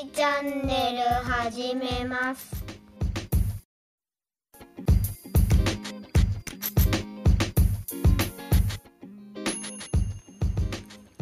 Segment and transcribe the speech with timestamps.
[0.00, 2.64] チャンネル始めます。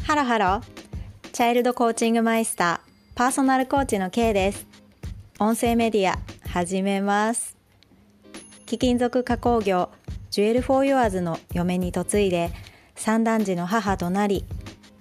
[0.04, 0.60] Hello hello。
[1.32, 4.64] チャイルドコーチングマイスターパーソナルコーチの K です。
[5.40, 6.16] 音声メディア
[6.48, 7.56] 始めます。
[8.64, 9.90] 貴金属加工業
[10.30, 12.52] ジュエル・フォー・ユアーズの嫁に嫁いで
[12.94, 14.44] 三男児の母となり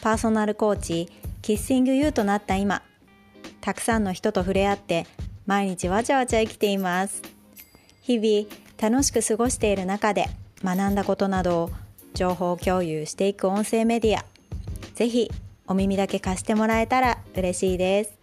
[0.02, 1.10] パーソナルコーチ
[1.44, 2.82] キッシングユーとなった今。
[3.68, 5.06] たくさんの人と触れ合って
[5.46, 7.22] 毎日わちゃわちゃ生きています。
[8.02, 8.48] 日々
[8.82, 10.28] 楽しく過ごしている中で
[10.64, 11.70] 学んだことなどを
[12.14, 14.24] 情報共有していく音声メディア。
[14.96, 15.30] ぜひ
[15.68, 18.18] お耳だけ貸してもらえたら嬉しいです。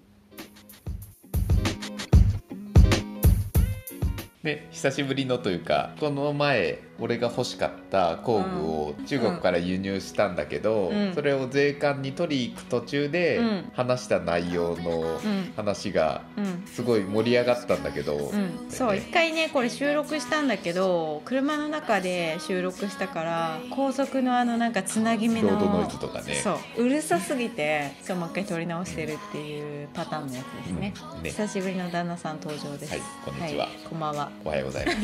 [4.42, 11.14] ね、久しぶりのというかこの前俺が欲しかった工具を中国から輸入したんだけど、うん。
[11.14, 13.70] それを税関に取り行く途中でうん。
[13.74, 16.62] 話した内容のうん話がうん。
[16.66, 26.34] すごい盛り上がったんだけど、うん、そう一回ねこれ収録したんだけど車の中で収録したから高速のあのなんかつなぎ目のロードノイズとかね。
[26.34, 26.84] そう。
[26.84, 31.22] うるさすぎてそうもう一回撮り直してるっていうパターンのやつですね,、うん。
[31.22, 31.30] ね。
[31.30, 32.92] 久しぶりの旦那さん登場です。
[32.92, 33.68] はいこんにちは。
[33.88, 34.30] こんばんは。
[34.44, 34.98] おはようございます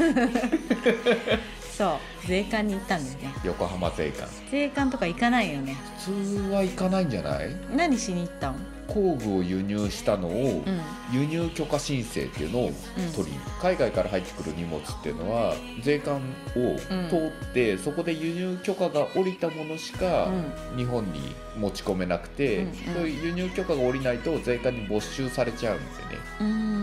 [1.80, 2.26] そう。
[2.26, 3.34] 税関に行ったんだよね。
[3.42, 4.28] 横浜税関。
[4.50, 5.76] 税関とか行かないよね。
[6.04, 7.48] 普通は行かないんじゃない？
[7.74, 8.56] 何しに行ったの
[8.86, 10.80] 工具を輸入したのをうん。
[11.12, 12.72] 輸入許可申請っていうのを
[13.16, 16.16] 取りに、海外から入ってくる荷物っていうのは税関
[16.54, 16.76] を
[17.08, 17.16] 通
[17.48, 20.26] って、そこで輸入許可が下りたものしか
[20.72, 20.76] うん。
[20.76, 22.68] 日本に持ち込めなくて、うん。
[22.68, 22.74] うん。
[22.94, 26.16] そういう輸入許可が下りないと税関に没収されちゃうんですよね。
[26.40, 26.79] うん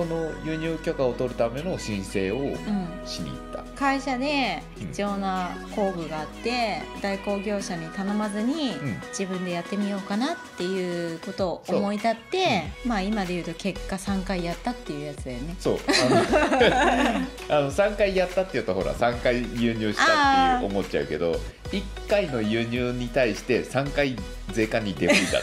[0.00, 2.56] その輸入許可を取るための申請をうん。
[3.04, 9.00] しに行った、会社で必要な工具があって代行業者に頼まずにうん。
[9.10, 15.54] 自分でやってみようかなっていうことを思い立って、まあ今で言うと結果3回やったっていうやつだよね。
[15.58, 15.78] そう。
[17.48, 21.32] あの あの3回やったっていうとほら3回輸入したっていう思っちゃうけど
[21.72, 24.16] 1回の輸入に対して3回
[24.50, 25.40] 税関に出向いた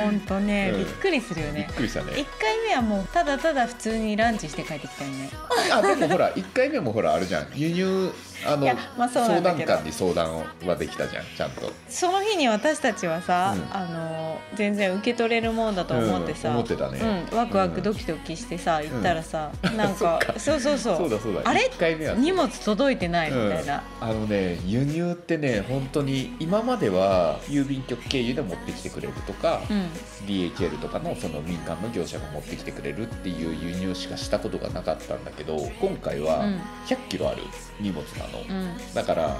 [0.00, 0.84] 本当ね、うん。
[0.84, 1.70] びっくりするよびっね。
[1.74, 2.12] くりしたね。
[2.12, 2.24] 1回
[2.68, 5.30] 目はもうただただ普通にランチして帰ってきたよね。
[5.72, 7.46] あでもほら1回目もほらあるじゃん。
[7.54, 8.10] 輸入
[8.46, 8.66] あの
[8.98, 11.72] まあ相談官に相談はできたじゃんちゃんと。
[11.88, 13.76] その日に私たちはさ、うん。
[13.76, 16.98] あの全然受け取れるもんだと思ってさ、うん思ってたね。
[17.30, 20.96] うん、ワクワクドキドキしてさ行ったらさ、 なんかそうそうそう。
[20.96, 21.42] そうだそうだ。
[21.44, 29.86] あれ？1回目は荷物届いてないみたいな、あのね輸入ってね本当に今までは郵便局経由で持ってきてくれるとか、うん。
[30.26, 36.60] DHL とかのその民間の業者が持ってきてくれるっていう輸入しかしたことがなかったんだけど今回はうん。
[36.86, 37.42] 100キロある
[37.80, 38.94] 荷物なの、うん。
[38.94, 39.36] だから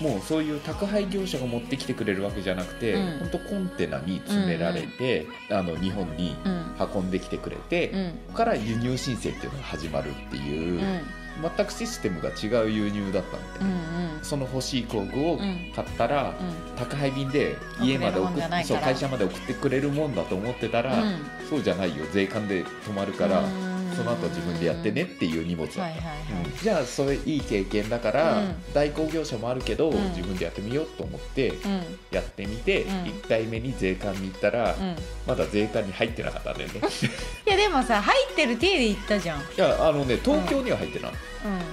[0.00, 3.18] もうそういう宅配業者が持ってきてくれるわけじゃなくて、うん。
[3.20, 6.68] 本当コンテナに詰められて、あの日本にうんうん。
[6.94, 8.10] 運んできてくれて、うん。
[8.10, 11.00] ここから輸入申請っていうのが始まるっていう、うん
[11.40, 13.68] 全くシステムが違う輸入だったんで、うん
[14.16, 14.24] うん。
[14.24, 16.76] その欲しい工具をうん買ったら、うん。
[16.76, 21.16] 宅配便で家まで送っそう会社まで送ってくれるもんだと思ってたら、うん。
[21.48, 22.04] そうじゃないよ。
[22.12, 25.66] 税関で止まるから、うんその後自分でやってねっていう荷物。
[25.66, 26.44] だった、はいはいはい。
[26.44, 26.56] うん。
[26.56, 28.54] じゃあそれいい経験だから、うん。
[28.72, 30.08] 代行業者もあるけど、うん。
[30.10, 31.82] 自分でやってみようと思ってうん。
[32.12, 32.90] やってみて、うん。
[32.90, 34.96] 1回目に税関に行ったら、うん。
[35.26, 36.80] まだ税関に入ってなかったんだよね。
[37.46, 41.14] いやでもさ入ってる体で行ったじゃん、いやあのね東京には入ってない、う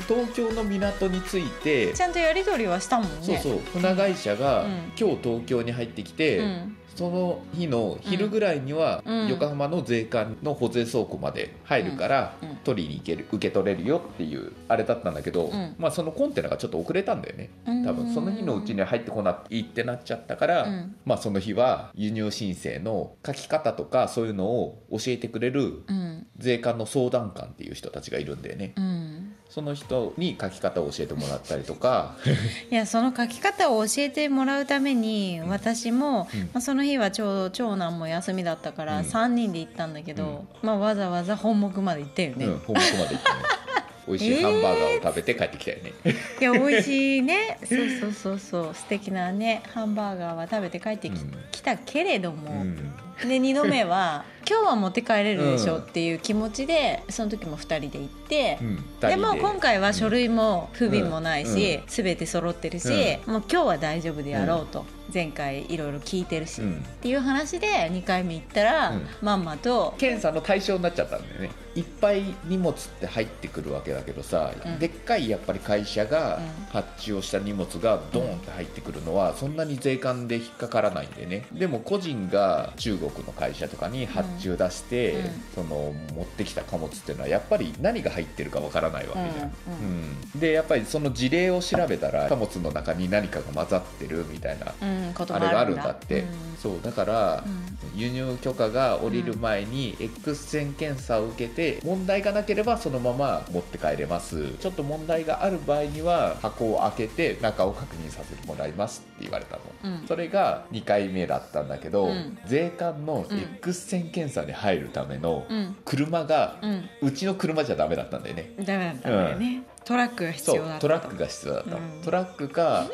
[0.08, 3.18] 東京の港に着いてん、ちゃんとやり取りはしたもんね。
[3.22, 3.60] そうそう。
[3.74, 4.72] 船会社がうん。
[5.00, 6.78] 今日東京に入ってきて、うん。
[6.96, 9.28] その日の昼ぐらいにはうん。
[9.28, 15.76] 横浜の税関の保税倉庫まで入るからうんうん取りに行ける受け取れるよっていうあれだったんだけど、うん。
[15.78, 17.50] まあそのコンテナがちょっと遅れたんだよね。
[17.86, 20.96] 多分その日のうちには入ってこないってなっちゃったから、うん。
[21.06, 26.26] まあその日は輸入申請の書き方とかそういうのを教えてくれるうん。
[26.38, 28.74] 税関の相談官っていう人たちがいるんだよね。
[28.76, 32.16] うんその人に書き方を教えてもらったりとか。
[32.70, 36.40] いやその書き方を教えてもらうために私も、うん。
[36.42, 39.06] まあ、その日はちょうど長男も休みだったからうん。
[39.06, 43.22] 3人で行ったんだけど、まあ、わざわざ本目まで行ったよね、うん、本国まで行ってね。
[44.08, 45.94] 美味しいハンバーガーを食べて帰ってきたよね、
[46.40, 47.58] いや美味しいね。
[47.68, 48.76] そうそうそうそう。
[48.76, 51.32] 素敵なねハンバーガーは食べて帰ってき,、うん。
[51.64, 62.88] たけれども、うんで2度目は 今日は持って帰れるでしょうんっていう気持ちでその時も2人で行って、うん、でも今回は書うん類も不備もないし、う全て揃ってるし、
[63.26, 64.86] もう今日は大丈夫でやろうと、
[65.16, 66.74] 前回いろいろ聞いてるし、うん。
[66.74, 69.08] っていう話で2回目行ったら、うん。
[69.22, 71.52] まんまと検査の対象になっちゃったんだよね。
[71.76, 74.80] いっぱい荷物って入ってくるわけだけどさ、うん。
[74.80, 76.66] でっかいやっぱり会社がうん。
[76.76, 81.46] 発注をした荷物がドーンって入ってくるのはそんなに税関で引っかからないんでね。
[81.54, 85.30] でも個人が中国の会社とかに発注出して、うん。
[85.56, 90.34] その持ってきた貨物っていうのはやっぱり何が入ってるかわからないわけじゃん、うん。
[90.34, 90.40] うん。
[90.40, 96.28] でやっぱりその事例を調べたら貨物の中に何かが混ざってるみたいなうん、あれがあるんだだって、うん。
[96.58, 98.00] そうだから、うん。
[98.00, 104.50] 輸入許可が下りる前に X 線検査を受けて問題がなければそのまま持って帰れます。
[104.60, 109.62] ちょっと問題がある場合には箱を開けて中を確認させてもらいますって言われたの。
[109.84, 110.08] うん。
[110.08, 112.38] それが2回目だったんだけど、うん。
[112.46, 113.38] 税関のうん。
[113.38, 115.76] X 線検査に入るためのうん。
[115.86, 116.90] 車が、うん。
[117.02, 118.54] うちの車じゃダメだったんだよね。
[118.60, 121.70] ダメだったんだよね、トラックが必要だったトラックが必要だった。
[121.70, 122.02] の、うん。
[122.04, 122.86] トラックか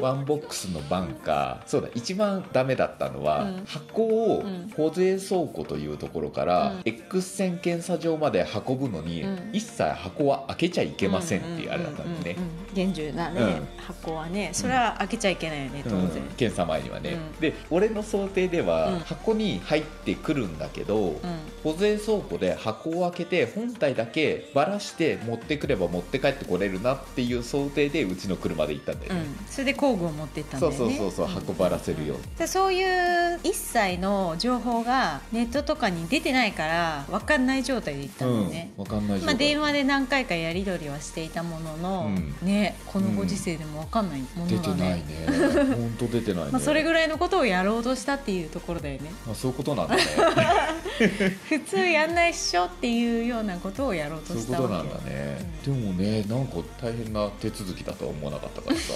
[0.00, 3.64] ワンボックスのバンかそうだ一番ダメだったのは、うん。
[3.66, 4.70] 箱をうん。
[4.76, 6.82] 保税倉庫というところから、うん。
[6.86, 9.50] X 線検査場まで運ぶのに、うん。
[9.52, 12.36] 一切箱は開けちゃいけませんっていうあれだったんですね
[12.74, 13.68] 厳重なね、うん。
[13.76, 16.08] 箱はねそれは開けちゃいけないよね当然、うん
[16.38, 17.40] 検査前にはね、うん。
[17.40, 18.98] で俺の想定では、うん。
[19.00, 21.18] 箱に入ってくるんだけど、うん。
[21.62, 30.78] 保税倉庫で箱を開けて本体だけばらして持ってくれば持って帰ってこれるなっていう想定でうちの車で行ったんだよね、うん、それで工具を持ってったんだよね。
[30.78, 32.22] そうそうそうそう運ばらせるように。
[32.38, 42.10] でそういう一切の情報がネットとかに出てないから分かんない状態で行ったんだよね、うん、わかんない状まあ、態電話で何回かやり取りはしていたものの、
[42.42, 42.46] うん。
[42.46, 44.96] ねこのご時世でも分かんないものだ出てないね。
[44.98, 49.10] ね本当出てないね、まあ、それぐらいのことをやろうとしたっていうところだよね。
[49.26, 50.02] まあそういうことなんだね。
[51.48, 58.94] 普通やんないっしょっていうようなことをやろうとそういうしたわけことなんだね、でもねなんか大変な手続きだとは思わなかったからさ。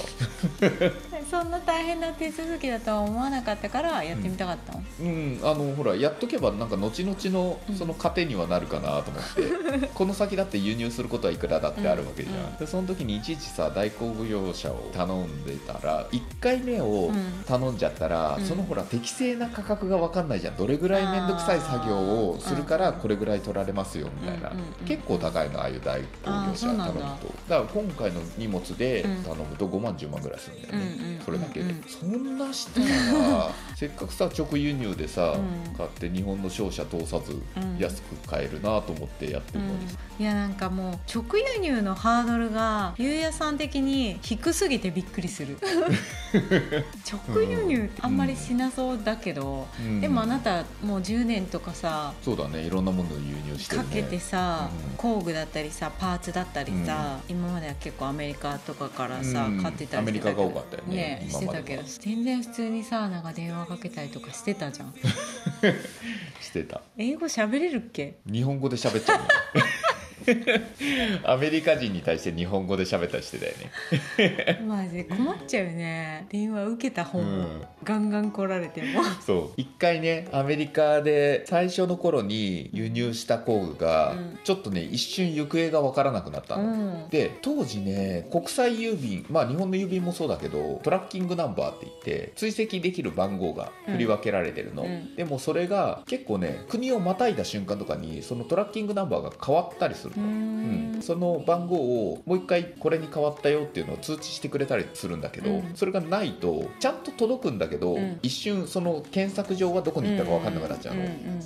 [1.31, 12.57] そんな大変な手続きだとは思わなかったからやってみたかったの、うんあのほらやっとけばなんか後々のうんその糧にはなるかなと思って、 この先だって輸入することはいくらだってあるわけじゃん、うん。
[12.57, 17.45] でその時にいちいちさ代行業者を頼んでたら1回目をうん。
[17.47, 18.45] 頼んじゃったら、うん。
[18.45, 20.57] そのほら適正な価格が分かんないじゃん。
[20.57, 27.01] どれぐらい面倒くさい作業をするからうんこれぐらい取られますよみたいな、うんうんうん結構高いのああいう代行業者頼むと。
[27.01, 27.03] だ。
[27.03, 29.23] だから今回の荷物でうん。
[29.23, 31.62] 頼むと5万10万ぐらいするんだよね、うんうんそれだけ。
[31.62, 35.75] で、うんそんなしたらせっかくさ直輸入でさ、うん。
[35.76, 37.79] 買って日本の商社通さずうん。
[37.79, 39.73] 安く買えるなと思ってやってるのに、
[40.19, 45.59] いやなんかもう直輸入のハードルがゆうやさん的に低すぎてびっくりする
[47.11, 50.00] 直輸入ってあんまりしなそうだけど、うん。
[50.00, 52.62] でもあなたもう10年とかさそうだね。
[52.62, 53.88] いろんなものを輸入してるね。
[53.88, 54.96] かけてさ、うん。
[54.96, 59.62] 工具だったりさパーツだったりさ、今までは結構アメリカとかからさ、うん。
[59.62, 64.94] 買ってたりしてたけどアメリカが多かったよねしてたけど全然普通にさなんか電話かけたりとかしてたじゃん。
[66.40, 66.81] してた。
[66.96, 68.17] 英語喋れるっけ？
[68.31, 69.25] 日本語で喋っちゃうの
[71.25, 74.59] アメリカ人に対して日本語で喋ったりしてたよね。
[74.67, 76.27] マジで困っちゃうよね。
[76.31, 77.63] 電話受けた方も、うん。
[77.85, 79.03] ガンガン来られても。
[79.21, 79.51] そう。
[79.57, 84.39] 一回ねアメリカで最初の頃に輸入した工具が、うん。
[84.45, 86.67] ちょっとね一瞬行方が分からなくなったの、う
[87.07, 87.09] ん。
[87.11, 95.17] で当時ね国際郵便まあ日本の郵便もそうだけどトラッキングナンバーって言って追跡できる番号が振り分けられてるの、うん。
[95.17, 100.94] でもそれが結構ね国をまたいだ瞬間とかにそのトラッキングナンバーが変わったりするうの、ん。
[100.97, 105.72] うんその番号をもう一回これに変わったよっていうのを通知してくれたりするんだけど、うん。
[105.75, 108.19] それがないとちゃんと届くんだけど、うん。
[108.22, 111.03] 一瞬その検索上はどこに行ったか分かんなくなっちゃうの、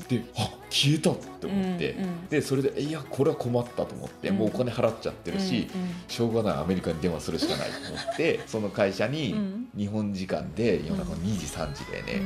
[0.08, 1.96] であ消えたって思って、
[2.28, 4.36] でそれでいやこれは困ったと思って、うん。
[4.36, 5.68] もうお金払っちゃってるし、
[6.08, 9.68] しょうがないアメリカに電話するしかないと思って その会社にうん。
[9.76, 12.22] 日本時間で夜中2時3時でね、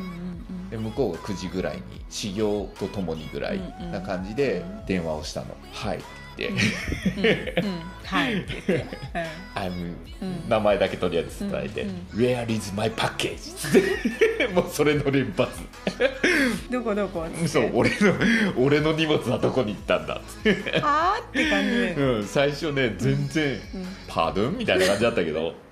[0.70, 3.60] で向こうが9時ぐらいに始業とともにぐらい
[3.92, 4.86] な感じでうん。
[4.86, 6.00] 電話をしたの「はい」
[8.04, 8.62] はいって。
[8.66, 8.86] 言って、
[9.54, 10.48] 「I'm うん。
[10.48, 15.50] 名前だけとりあえず伝えてうん「Where is my package?」 もうそれの連発。
[16.68, 17.26] うん、どこどこ？
[17.46, 17.96] そう俺の
[18.56, 20.16] 俺の荷物はどこに行ったんだ？
[20.16, 21.70] って、あーって感じ。
[21.70, 25.54] で、うん、最初ね全然うん「パードン?」みたいな感じだったけど「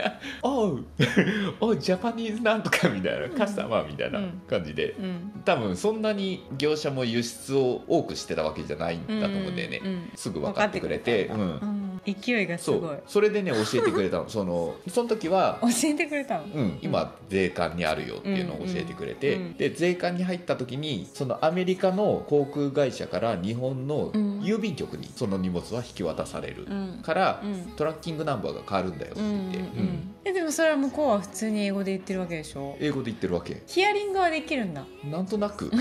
[0.42, 0.84] おう。
[1.60, 4.94] おうジャパニーズなんとか」みたいなカスタマーみたいな感じで。
[4.98, 5.32] うん。
[5.44, 9.80] 多分そんなに業者も輸出を多くしてたわけじゃないんだと思うんだよね、
[10.14, 11.40] すぐ分かってくれてうん。
[11.40, 12.00] うん。
[12.06, 12.94] 勢いがすそごい。
[12.94, 13.02] う。
[13.06, 14.28] それでね教えてくれたの。
[14.30, 16.44] そのその時は教えてくれたの？
[16.44, 19.42] うん、今税関にあるよっていうのを教えてくれて、うん。
[19.42, 24.40] うんで税関に入った時にそのアメリカの航空会社から日本のうん。
[24.40, 27.72] 郵便局にその荷物は引き渡されるうんから、うん。
[27.76, 30.14] トラッキングナンバーが変わるんだよってう言って、うん。
[30.24, 32.76] えでもそれは向こうは普通に英語で言ってるわけでしょ？
[32.80, 33.62] 英語で言ってるわけ。
[33.66, 34.84] ヒアリングはできるんだ。
[35.04, 35.70] なんとなく、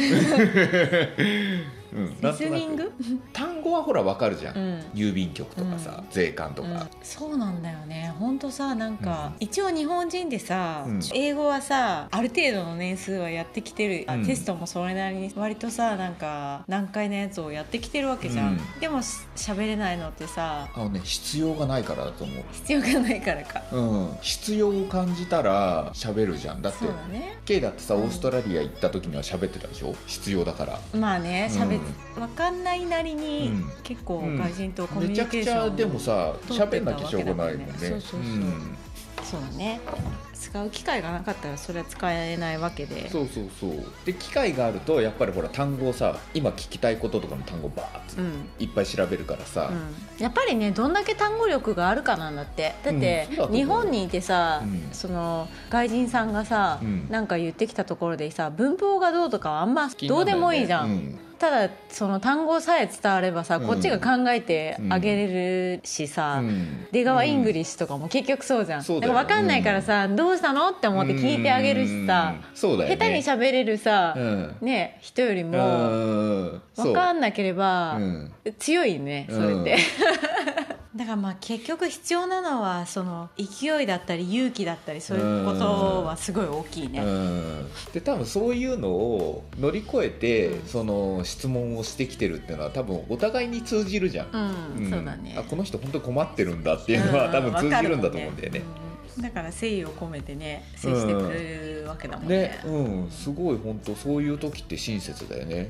[1.93, 2.85] うん、リスニング？
[2.85, 2.93] く。
[3.33, 4.79] 単語はほらわかるじゃん、うん。
[4.93, 6.79] 郵便局とかさ、う税関とか、うん。
[7.01, 8.13] そうなんだよね。
[8.19, 11.01] 本当さなんか、一応日本人でさ、うん。
[11.13, 18.79] 英語はさある程度の年数はやってきてる、テストもそれなりに割とさなんか難解なやつをやってきてるわけじゃん、うん。
[18.79, 22.43] でもし喋れないのってさあのね必要がないからだと思う。
[22.51, 23.61] 必要がないからか。
[23.71, 26.61] うん、必要を感じたら喋るじゃん。
[26.61, 27.37] だってそうだね。
[27.45, 28.03] K だってさうん。
[28.03, 29.95] オーストラリア行った時には喋ってたでしょ？
[30.05, 30.79] 必要だから。
[30.93, 31.78] まあねう
[32.19, 33.71] わかんないなりに、うん。
[33.83, 37.73] 結構うん外人とコミュニケーションめちゃくちゃでもさ喋んなきゃしょうがないもんね。
[37.77, 38.21] そうそうそう。
[38.21, 38.77] ん。
[39.23, 39.79] そうだね。
[40.33, 43.09] 使う機会がなかったらそれは使えないわけで。
[43.09, 43.85] そうそうそう。
[44.05, 48.49] で機会があるとやっぱりほら単語をさ今聞きたいこととかの単語バーッうん。
[48.57, 52.73] いっぱい調べるからさ、うん、やっぱりねどんだけ単語力があるかなんだって。
[52.83, 54.89] だってうん日本にいてさ、うん。
[54.93, 57.07] その外人さんがさ、うん。
[57.09, 63.67] なんか言ってきたところでさ文法がどうとかはあんまどうでもいいじゃんただその単語さえ伝わればさ、うん。
[63.67, 66.87] こっちが考えてあげれるしさ、うん。
[66.91, 69.13] 出川イングリッシュとかも結局そうじゃん、そうだよ。
[69.13, 72.77] から分かんないからさ、どうしたのって思って聞いてあげるしさ、うん。
[72.79, 72.87] ね。
[72.87, 74.55] 下手に喋れるさ、うん。
[74.61, 75.93] ね人よりもう
[76.55, 78.31] ん分かんなければ、うん。
[78.59, 87.67] 強いねそれって、うん だからまあ結局必要なのはその勢いだったり勇気だったりそういうことはすごい大きいね、うん。
[87.93, 90.67] で多分そういうのを乗り越えて、うん。
[90.67, 94.27] その質問をしてきてるっていうのは多分お互いに通じるじゃん、
[94.77, 94.89] うんん。
[94.91, 95.35] そうだね。
[95.37, 98.59] あこの人本当に困ってるんだっていうのは多分通じるんだと思うんだよね。
[98.83, 98.89] うん
[99.21, 102.37] だから誠意を込めてね接してくれるわけだもんね。
[102.37, 105.69] ね、うん、すごい本当そういう時って親切だよね、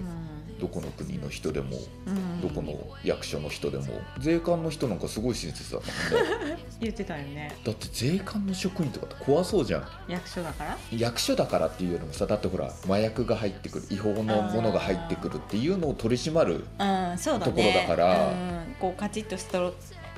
[0.60, 2.18] どこの国の人でもうん。
[2.18, 2.74] うんどこの
[3.04, 3.86] 役所の人でも
[4.18, 6.58] 税関の人なんかすごい親切だったもんね。
[6.80, 7.54] 言ってたよね。
[7.66, 9.88] だって税関の職員とかって怖そうじゃん。
[10.08, 10.78] 役所だから？
[10.98, 16.64] 役所だからっていうよりもさだってほら麻薬が入ってくる違法のものが入ってくるっていうのを取り締まる
[17.44, 18.30] ところだから。
[18.30, 19.74] うん、こうカチッとしたろ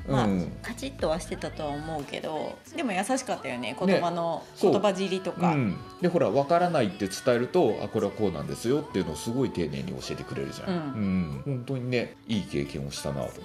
[0.08, 0.52] まあ、うん。
[0.62, 4.72] カチッとはしてたとは思うけどでも優しかったよね言葉の、そう。
[4.72, 10.76] 言葉尻とか、うん、でほら分からないって伝えるとあこれはこうなんですよっていうのをすごい丁寧に教えてくれるじゃん、うん。
[10.76, 11.42] うん。
[11.44, 13.42] 本当にねいい経験をしたなと思って。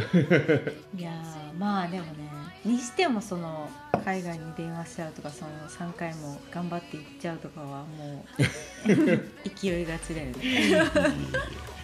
[0.96, 2.30] いやーまあでもね
[2.64, 3.68] にしてもその
[4.04, 8.42] 海外に電話しちゃうとかその3回も頑張って行っちゃうとかはもう
[9.60, 10.36] 勢いがちだよね。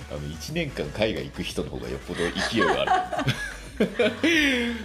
[0.09, 3.33] あの1年間海外行く人の方がよっぽど勢いがある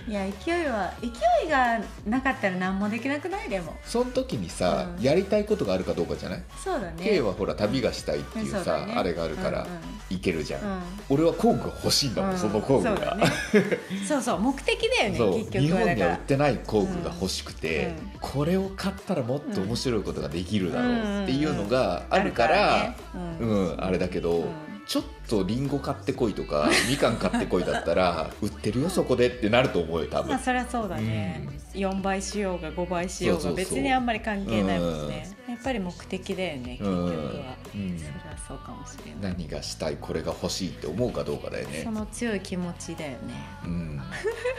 [0.07, 1.07] いや勢いは勢
[1.48, 3.50] いがなかったら何もできなくない？
[3.50, 3.77] でも。
[3.83, 5.03] その時にさ、うん。
[5.03, 6.43] やりたいことがあるかどうかじゃない？
[6.62, 7.03] そうだね。
[7.03, 8.93] K はほら旅がしたいっていうさ、そうだね。
[8.95, 9.79] あれがあるからうんうん。
[10.10, 10.81] 行けるじゃん、うん。
[11.10, 12.38] 俺は工具が欲しいんだもん、うん。
[12.38, 12.98] その工具が。
[12.98, 13.25] そうだね。
[14.07, 15.79] そうそう目的だよね結日局は。
[15.79, 18.19] だから本には売ってない工具が欲しくて、うん。
[18.19, 22.98] これを買ったらもっと面白いことができるだろうっていうのがあるからね。
[23.41, 30.31] ううんん、あれだけど、うんちょっとリンゴ買ってこいとか みかん買ってこいだったら売ってるよそこでってなると思うよ多分。
[30.31, 37.98] まあそりゃそうだね、4倍しようが5倍しようが別にあんまり関係ないもんねやっぱり目的だよね結局は、うん。
[37.98, 39.34] それはそうかもしれない。
[39.38, 41.81] 何がしたいこれが欲しいって思うかどうかだよね。
[41.84, 43.17] その強い気持ちだよね。
[43.65, 44.01] うん、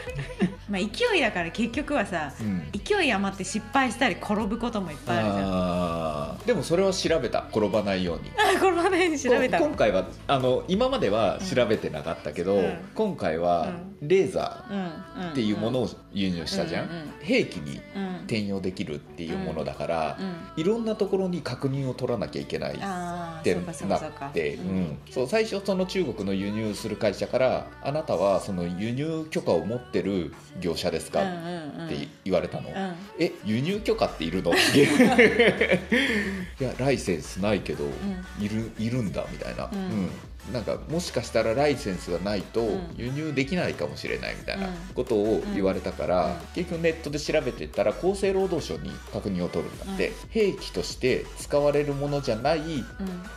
[0.69, 2.67] まあ勢いだから結局はさうん。
[2.71, 6.45] 勢い余って失敗したり転ぶこともいっぱいあるじゃん。
[6.47, 7.45] でもそれは調べた。
[7.51, 8.31] 転ばないように。
[8.37, 12.77] あ転ばないように調べたこ今回はあの今までは調べてなかったけど、うん。
[12.95, 16.89] 今回はレーザーっていうものをを輸入したじゃん、
[17.21, 18.15] 兵器にうん。
[18.23, 20.23] 転用できるっていうものだから、う
[20.59, 20.61] ん。
[20.61, 23.43] いろんなところに確認を取らなきゃいけないってなっ
[24.33, 24.57] て、
[25.27, 31.35] 最初その中国の輸入する会社から「あなたはその輸入許可を持ってる業者ですか?」うんうん
[31.81, 31.85] うん。
[31.87, 32.69] って言われたの。
[32.69, 32.75] うん。
[33.19, 34.51] え輸入許可っているの？
[34.51, 35.79] っ て
[36.59, 37.85] いやライセンスないけど、
[38.39, 39.79] いるいるんだみたいな、うん。
[39.79, 40.09] うん
[40.51, 42.95] なんかもしかしたらライセンスがないとうん。
[42.97, 44.73] 輸入できないかもしれないみたいなうん。
[44.93, 46.33] ことを言われたから、うん。
[46.53, 52.85] 結局ネットで調べてったら厚生労働省に確認を取るんだって、兵器として使われるものじゃないうん。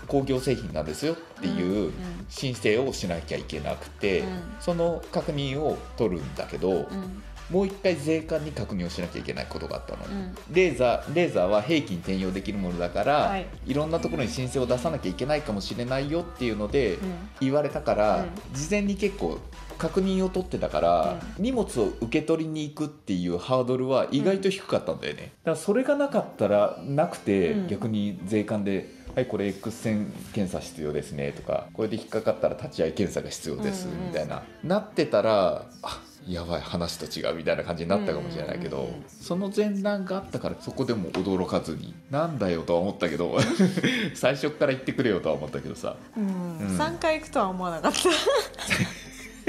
[0.09, 1.93] 工業製品なんですよっていう
[2.29, 4.27] 申請をしなきゃいけなくて、うん。
[4.61, 10.35] その確認を取るんだけど、うんもう一回税関に確認をしなきゃいけないことがあったの、うん。
[10.51, 13.47] レーザーレーザーは兵器に転用できるものだから、はい。
[13.67, 17.15] い、ろんなところに申請を出さなきゃいけないかもしれないよっていうのでうん。
[17.41, 18.55] 言われたから、うん。
[18.55, 19.39] 事前に結構
[19.79, 27.69] 確認を取ってたから、荷物を受け取りに行くっていうハードルは意外と低かったんだよね、だからそれがなかったらなくて、うん。
[27.69, 43.37] 逆に税関で「はいこれ X 線検査必要ですね」とかこれで引っかかったら立ち会い検査が必要ですうんうんみたいな、なってたらあやばい話と違うみたいな感じになったかもしれないけど、うんうんうんうんその前段があったからそこでも驚かずになんだよとは思ったけど
[44.15, 45.97] 最初から言ってくれよとは思ったけどさ。
[46.17, 46.59] うん。
[46.59, 46.79] うん。
[46.79, 47.99] 3回行くとは思わなかった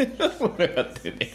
[0.04, 1.32] ったよね。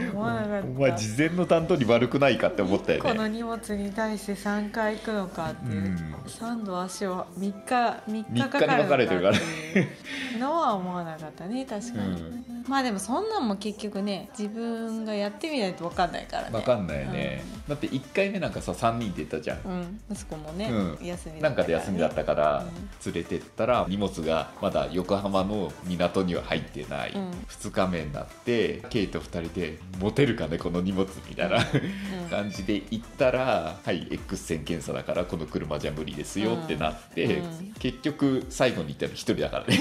[0.00, 0.68] うん思わなかった。
[0.68, 5.96] お前事前の段取り悪くないかって思ったよこのね荷物に対して3回行くのかっていう、うん。
[6.26, 10.38] 3度足を3日3日かかかるのかっていう。
[10.38, 12.64] のは思わなかったね確かに、うん。
[12.68, 16.50] まあでもそんなんも結局ね自分がやってみないと分かんないからね。
[16.50, 19.60] 分かんないよね、だって1回目なんかさ3人って言ったじゃん。
[19.64, 21.06] うん、うん息子もね、うん。
[21.06, 21.84] 休みだなんかったからね。
[21.84, 23.12] で休みだったからうん。
[23.12, 32.28] 連れてったら荷物がまだ横浜の港には入ってない、うん2日目になってケイと2人で「持てるかねこの荷物」みたいな、うん。
[32.28, 37.74] 感じで行ったら「はい X 線検査だからこの車じゃ無理ですよ」ってなって、うん。
[37.78, 39.78] 結局最後に行ったの1人だからね。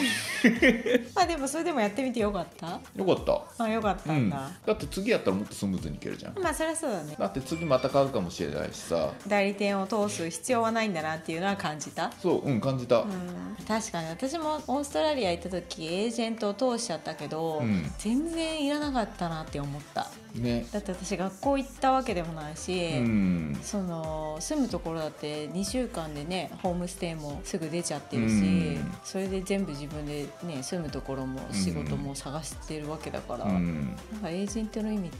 [1.16, 2.80] ま あでもそれでもやってみてよかった？
[2.96, 3.26] よかっ
[3.58, 3.64] た。
[3.64, 4.28] あよかったうん。
[4.28, 6.38] ん、だだ、って次やったらもっとスムーズにいけるじゃん。
[6.40, 7.16] まあそりゃそうだね。
[7.18, 9.12] だって次また買うかもしれないしさ。
[9.28, 12.12] 代理店を通す必要はないんだなっていうのは感じた。
[12.22, 13.58] そううん感じた、うん。
[13.68, 14.10] 確かに。
[14.10, 17.55] 私もオーストラリア行った時エージェントを通しちゃったけど、
[17.98, 20.08] 全然いらなかったなって思った。
[20.42, 20.66] ね。
[20.72, 23.58] だって私学校行ったわけでもないし、うん。
[23.62, 28.38] その住むところだって2週間でねホームステイもすぐ出ちゃってるし、う
[28.80, 28.92] ん。
[29.04, 33.96] それで全部自分でね住むところも仕事も探してるわけだから、うん。
[34.12, 35.18] なんかエージェントの意味って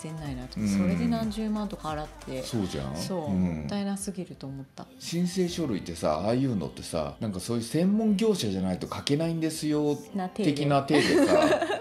[0.00, 0.68] 全然ないなと、うん。
[0.68, 2.96] それで何十万とか払ってそうじゃん。
[2.96, 3.56] そう、ん。
[3.60, 4.86] もったいなすぎると思った。
[4.98, 9.96] 申請書類ってさああいうのってさなんかそういう専門業者じゃないと書けないんですよ
[10.34, 11.60] 的な体でさ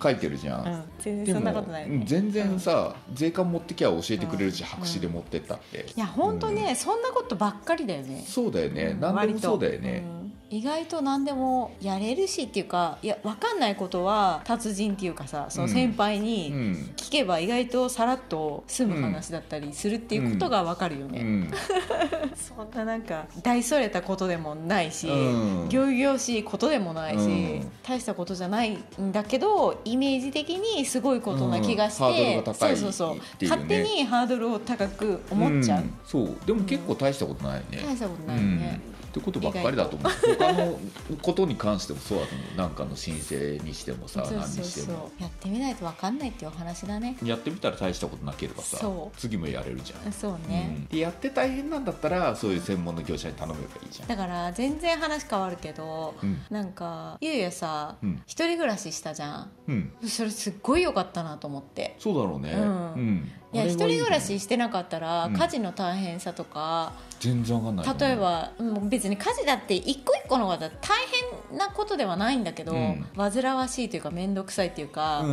[0.00, 1.88] 書いてるじゃん、うん、全然そんなことない。
[1.88, 4.66] ねうん全然さ、税関持ってきゃ教えてくれるし、うん。
[4.66, 8.24] 白紙で持ってったって、いや本当ね、そんなことばっかりだよね。
[8.26, 10.02] そうだよね、うん何でもそうだよね、
[10.50, 16.72] 意外と何でもやれるしっていうかいや分かんないことは達人っていうかさその先輩うにん。
[16.96, 21.50] 聞けば意外とさらっと済む話だったりするっていうことが分かるよね、うん。
[22.34, 25.68] そんななんか大それたことでもないし、うん。
[25.68, 27.72] 行々しいことでもないし、うん。
[27.82, 35.94] 大したことじゃないんだけどイメージ的にすごいことな気がして、そうそうそう、勝手にハードルを高く思っちゃう、ん。
[36.06, 36.36] そう。
[36.46, 40.12] でも結構大したことないよね、大したことないね、ってことばっかりだと思う。
[40.38, 40.78] 他の
[41.22, 42.56] ことに関してもそうだと思う。
[42.56, 45.10] なんかの申請にしてもさ何にしても。
[45.18, 47.16] やってみないと分かんないっていうお話だね。
[47.24, 48.78] やってみたら大したことなければさ
[49.16, 50.86] 次もやれるじゃん、そううね、ん。
[50.86, 54.08] でやって大変なんだったらそういう専門の業者に頼めばいいじゃん。
[54.08, 56.42] だから全然話変わるけど、うん。
[56.50, 58.22] なんかゆうやさ、うん。
[58.26, 59.50] 一人暮らししたじゃん。
[59.68, 59.92] うん。
[60.06, 61.96] それすっごい良かったなと思って。
[61.98, 62.52] そうだろうね。
[62.52, 65.32] うんいや一人暮らししてなかったら、うん。
[65.32, 73.06] 家事の大変さとか全然わかんない例えば、うん別に家事だって一個一個のことは大変なことではないんだけど、うん。
[73.16, 75.26] 煩わしいというか面倒くさいというか、う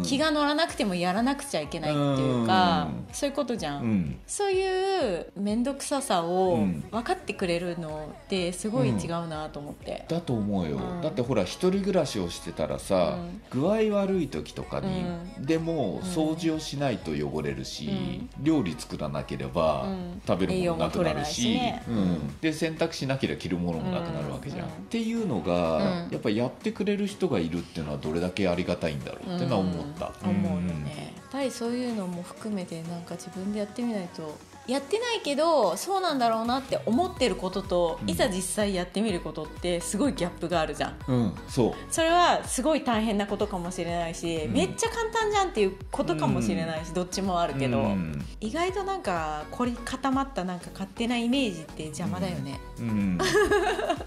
[0.00, 0.02] ん。
[0.04, 3.14] 気が乗らなくてもやらなくちゃいけないっていうか、うん。
[3.14, 4.20] そういうことじゃん、うん。
[4.26, 6.84] そういう面倒くささをうん。
[6.90, 11.02] 分かってくれるのってすごい違うなと思って、だと思うよ、うん。
[11.02, 13.18] だってほら一人暮らしをしてたらさ、
[13.50, 15.04] 具合悪い時とかに、
[15.40, 20.22] でも掃除をしないと汚れるし、料理作らなければうん。
[20.26, 21.82] 食べるものなくなるし,、しね。
[21.88, 22.36] うん。
[22.40, 24.66] で洗濯しなければ着るものもなくなるわけじゃん。
[24.66, 26.12] っていうのが、うん。
[26.12, 34.36] やっぱやってくれる人がいるっていうのはどれだけありがたいんだろうってのは思った、思うよね、やっぱりそういうのも含めてなんか自分でやってみないと
[34.68, 38.10] やってないけどそうなんだろうなって思ってることと、うん。
[38.10, 40.96] いざ実際やってみることってすごいギャップがあるじゃん。
[41.08, 41.74] うん、うんそう。
[41.90, 44.52] それはすごい大変なことかもしれないし、うん。
[44.52, 48.24] めっちゃ簡単じゃんっていうことかもしれないし、どっちもあるけど、うん。
[48.40, 53.18] 意外となんか凝り固まったなんか勝手なイメージって邪魔だよね、うん、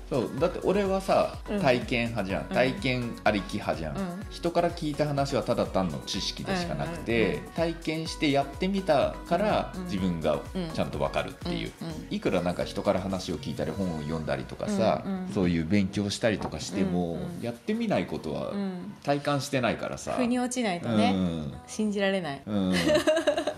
[0.09, 1.59] そうだって俺はさうん。
[1.59, 4.25] 体験派じゃん、体験ありき派じゃん、うん。
[4.29, 9.83] 人から聞いた話はただ単の知識でしかなくて、体験してやってみたからうん。
[9.85, 10.39] 自分が
[10.73, 11.71] ちゃんと分かるっていう、
[12.09, 18.93] いくらなんか人から話を聞いたり本を読んだりとかさ、そういう勉強したりとかしても、やってみないことはうん。
[19.03, 21.53] 体感してないからさ、腑に落ちないとね、うん。
[21.67, 22.41] 信じられない。
[22.45, 22.73] うん。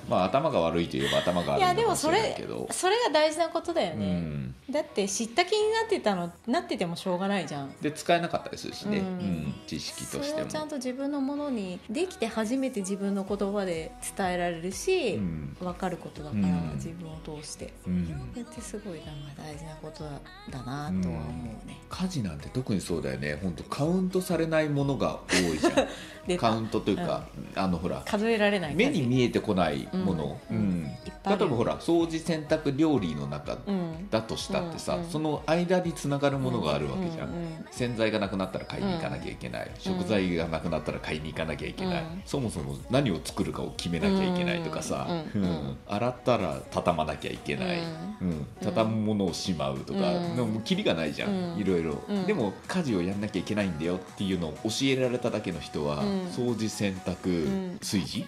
[0.10, 7.74] まあ頭が悪いといえば頭がいや悪いのかもしでもそれそれが大事なことだようね、ん、だって知った気になってたのなっててもしょうがないじゃん。
[7.82, 9.06] で使えなかったりするしね、うん。
[9.06, 9.54] うん。
[9.66, 10.48] 知識そとしても。
[10.50, 15.58] ちゃんと自分のものにできて初めて自分の言言葉で伝えられるし、うん。
[15.60, 17.74] 分かることだから、うん自分を通して。
[17.88, 18.34] うん。
[18.42, 20.04] ってすごいなんか大事なこと
[20.52, 23.40] だなとは思うね、家事なんて特にそうだよね。
[23.42, 25.74] 本当カウントされないものが多いじゃん。
[26.38, 30.86] カウントというか、あのほら数えられない目に見えてこないもの、ううんん。
[30.86, 35.10] いっぱいある例えばほら掃除洗濯料理の中うんだとしたってさ、うんうん。
[35.10, 42.22] その間につながるものがあるわけじゃん、うんうん洗剤がなくなったら買いに行かなきゃいけない、食材がなくなったら買いに行かなきゃいけない、うん。
[42.24, 47.80] そもそも何を作るかを決めなきゃいけないとかさ、うんうん洗ったら畳まなきゃいけない、
[48.22, 50.36] うん畳むものをしまうとか、うん。
[50.36, 51.58] でももうキリがないじゃん、うん。
[51.58, 52.26] いろいろ、うん。
[52.28, 56.26] でも家事をやんなきゃいけないんだよっていうのを教えられただけの人は、うん。
[56.28, 57.80] 掃除洗濯、ん。
[57.80, 58.26] 炊事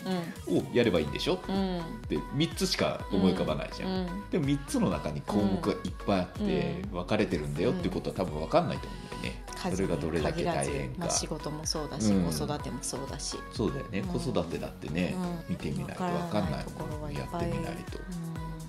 [0.49, 0.57] うん。
[0.57, 1.39] をやればいいんでしょ？
[1.47, 1.55] うん。
[1.55, 4.07] うんって3つしか思い浮かばないじゃん、うん。
[4.31, 6.89] でも3つの中に項目がいっぱいあってうん。
[6.91, 9.43] 分かれてるんだよっていうことは多分分かんないと思うんだよね、
[9.75, 10.95] それがどれだけ大変か。
[10.99, 12.23] まあ、仕事もそうだし、うん。
[12.31, 14.07] 子育てもそうだし、そうだよね、うん。
[14.07, 15.15] 子育てだってね、
[15.47, 15.53] うん。
[15.53, 17.97] 見てみないとわ分かんないところものやってみないと。
[17.97, 18.01] う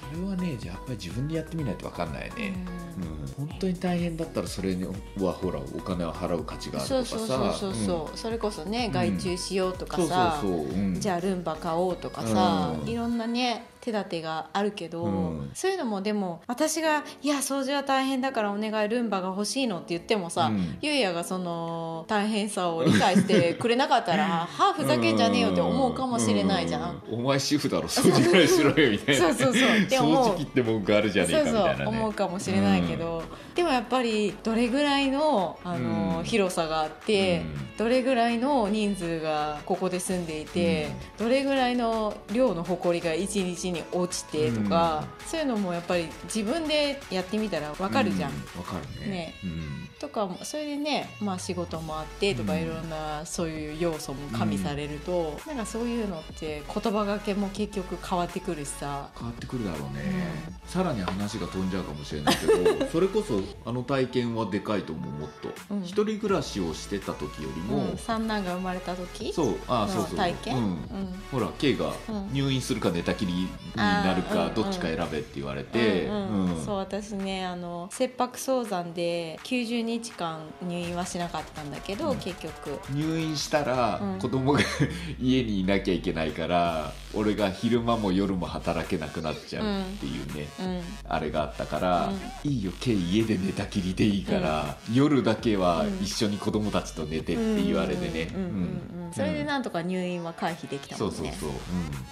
[0.09, 2.55] それはねじゃあやっぱり自分でやってみないと分かんないね、
[3.39, 3.49] ううん。
[3.49, 7.27] 本当に大変だったらそれにはほらお金を払う価値があるとそかさ。
[7.27, 11.01] うそうそうそうそう、それこそね外注しようとかさ、そうそうそう、うん。
[11.01, 12.89] じゃあルンバ買おうとかさ、うん。
[12.89, 15.51] いろんなね手立てがあるけど、うん。
[15.55, 20.79] そういうのもでも私が「いや掃除は大変だからお願いルンバが欲しいの」って言ってもさ、うん。
[20.83, 26.97] ゆうやがその大変さを理解してくれなかったら「はあふざけんじゃねえよ」って思うかもしれないじゃん。
[27.11, 29.69] うお前主婦だろ掃除ぐらいしろよみたいなそうそうそう。
[29.69, 31.85] 掃除機って文句あるじゃねえかそうそみたいなね。
[31.85, 33.23] う思うかもしれないけど、
[33.55, 36.25] でもやっぱりどれぐらいのあの、うん。
[36.25, 37.77] 広さがあって、うん。
[37.77, 48.31] どれぐらいの人数がここで住んでいて、どれぐらいの量の埃が一日に落ちてとか、そういうのもやっぱり自分でやってみたらわかるじゃん。
[48.31, 49.07] うわかるね。
[49.07, 49.35] ね。
[49.45, 52.59] うんとかもそれでね、まあ、仕事もあってとかうん。
[52.61, 59.09] いろんなそういう要素も加味されると、なんかそういうのって言葉がけも結局変わってくるしさ。
[59.17, 60.03] 変わってくるだろうね、
[60.65, 60.69] うん。
[60.69, 65.83] さらに話が飛んじゃうかもしれないけど それこそあの体験はでかいと思うもっと、うん。
[65.83, 69.59] 一人暮らしをしてた時よりも、うん、三男が生まれた時そう。
[69.69, 70.63] あのそうそう体験、うん。
[70.63, 70.79] うん。
[71.33, 76.57] ほら K がうん入院するか寝たきりになるかどっちか選べって言われて、うんうん。
[76.57, 76.65] うん。
[76.65, 82.19] そう私ねあの切迫早産で90日間入院はしなかったんだけど、うん。
[82.19, 82.79] 結局。
[82.91, 84.19] 入院したらうん。
[84.19, 84.61] 子供が
[85.21, 90.83] 家にいなきゃいけないから俺が昼間も夜も働けなくなっちゃうっていうね、うん。
[91.09, 92.13] あれがあったから、
[92.45, 96.03] ういいよ K 家で寝たきりでいいから、夜だけはうん。
[96.03, 98.31] 一緒に子供たちと寝てって言われてね。
[98.35, 101.17] うんうんうんうんそれでなんとか入院は回避できたもんね。
[101.17, 101.51] そうそうそう、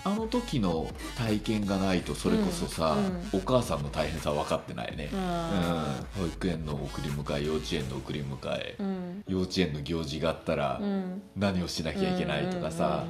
[0.05, 2.97] あの時の体験がないとそれこそさ、
[3.33, 5.23] うお母さんの大変さ分かってないね、ううん。
[5.23, 5.27] ん
[6.17, 9.25] 保育園の送り迎え幼稚園の送り迎え、うん。
[9.27, 11.23] 幼稚園の行事があったらうん。
[11.37, 13.05] 何をしなきゃいけないとかさ、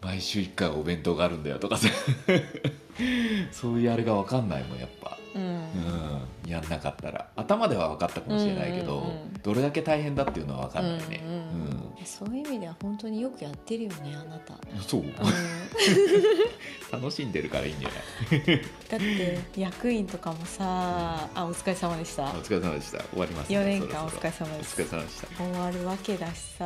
[0.00, 1.88] 毎週1回お弁当があるんだよとかさ。
[3.52, 5.18] そういうあれが分かんないもんやっぱ。
[5.34, 6.50] うん。
[6.50, 7.28] やんなかったら。
[7.36, 11.32] 頭では分かったかもしれないけど、どれだけ大変だっていうのは分かんないね、うん。
[11.32, 15.00] うんそういう意味では本当によくやってるよねあなた、うんそう？
[15.00, 15.12] うん。
[16.92, 18.60] 楽しんでるからいいんじゃない？
[18.90, 22.24] だって役員とかもさあお疲れ様でした。
[22.24, 22.98] お疲れ様でした。
[23.10, 23.58] 終わりますね。
[23.58, 25.26] 4年間お疲れ様ですそろお疲れ様でした。
[25.36, 26.64] 終わるわけだしさ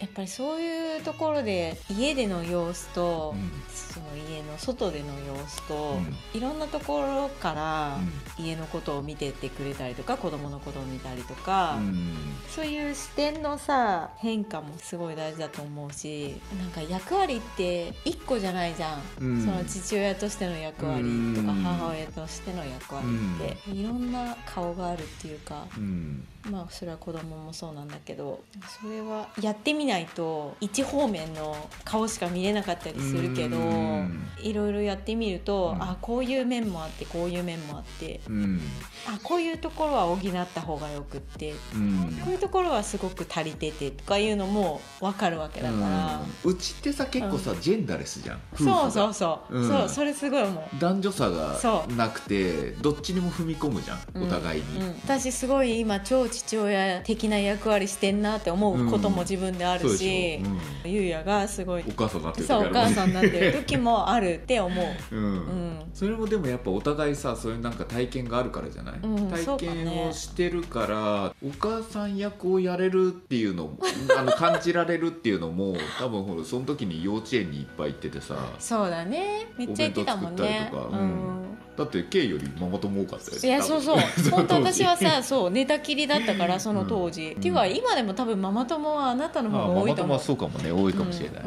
[0.00, 3.52] やっぱりそういうところで家での様子と、うん。
[3.72, 6.16] その家の外での様子と、うん。
[6.32, 7.98] いろんなところから
[8.38, 12.14] 家のことを見てってくれたりとか子供のことを見たりとか、うん。
[12.48, 19.40] そういう視点のさ変化もすごい大事だと思うしなんか役割って一個じゃないじゃん、うん。
[19.44, 21.02] その父親としての役割
[21.34, 21.62] とかうん。
[21.62, 23.06] 母親としての役割
[23.38, 25.66] って、いろんな顔があるっていうか。
[25.76, 28.42] うんまあそれは子供もそうなんだけど
[28.80, 34.20] それはやってみないと一方面の顔しか見れなかったりするけどうん。
[34.42, 35.82] いろいろやってみると、うん。
[35.82, 38.60] あこういう面もあってこういう面もあってうん。
[39.06, 42.18] あこういうところは補った方がよくってうん。
[42.22, 48.40] こういうところはすごく足りててとかいうのも分かるわけだから、うちってさ結構さ、ジェンダーレスじゃん。
[48.56, 49.68] そうがそうそう、うん。
[49.68, 50.78] そうそれすごい思う。
[50.78, 51.58] 男女差が
[51.96, 65.14] なくてどっちにも踏み込むじゃん、お互いに、私すごい今超父親的な役割してんなって思うことも自分であるしし、ょ、ゆうやがすごいうん、お母さんになってる時お母さんになってる時もあるって思う。
[65.14, 65.24] うん。
[65.24, 65.82] うん。
[65.92, 73.78] それもでもやっぱお互いさそういうなんか体験があるからじゃない、体験をしてるから、お母さん役をやれるっていうのも
[74.16, 79.46] あの感じられるっていうのも多分ほらその時に幼稚園にいっぱい行っててさそうだね。
[79.56, 80.42] めっちゃ言ってたもんね。
[80.42, 81.44] お弁当作ったりとかうん。
[81.76, 83.98] だって K よりママ友多かったよいやそうそう。
[84.30, 85.50] 本当私はさ そそう。
[85.50, 87.38] 寝たきりだったからその当時、うん。
[87.38, 91.42] っていうか今でも多分ママ友はあなたの方が多いと思う、友はそうかもね多いかもしれない、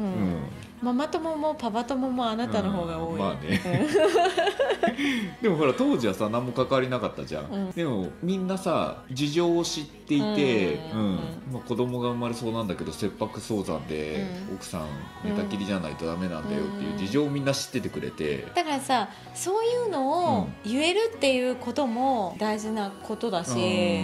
[0.81, 3.19] ママ友もパパ友もあなたの方が多い、うん。
[3.19, 3.61] まあね。
[5.41, 7.71] でもほら当時はさ何も関わりなかったじゃん、うん。
[7.71, 11.15] でもみんなさ事情を知っていて、ううん。
[11.15, 11.19] ん
[11.51, 14.55] まあ、子供が生まれそうなんだけど切迫早産で、うん。
[14.55, 14.81] 奥さん
[15.23, 23.55] 寝たきりじゃないとダメなんだよっていう事情をみんな知っててくれて、だからさそういうのを言えるっていうことも大事なことだし、う